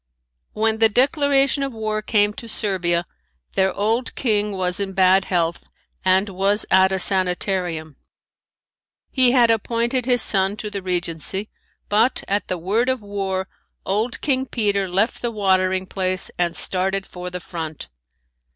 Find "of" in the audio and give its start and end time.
1.61-1.73, 12.89-13.03